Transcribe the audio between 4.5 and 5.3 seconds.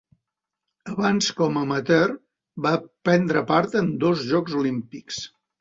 Olímpics.